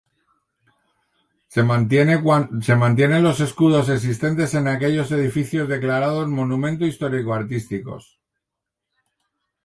Se 1.45 1.61
mantiene 1.61 2.17
los 3.21 3.39
escudos 3.39 3.87
existentes 3.87 4.55
en 4.55 4.67
aquellos 4.67 5.11
edificios 5.11 5.69
declarados 5.69 6.27
monumentos 6.27 6.87
histórico-artísticos. 6.87 8.19